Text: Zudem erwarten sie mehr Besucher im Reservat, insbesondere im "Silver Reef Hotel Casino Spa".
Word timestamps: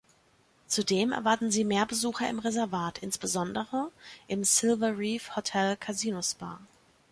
Zudem 0.67 1.11
erwarten 1.11 1.51
sie 1.51 1.63
mehr 1.63 1.85
Besucher 1.85 2.27
im 2.27 2.39
Reservat, 2.39 2.97
insbesondere 3.03 3.91
im 4.27 4.43
"Silver 4.43 4.97
Reef 4.97 5.35
Hotel 5.35 5.77
Casino 5.77 6.23
Spa". 6.23 6.59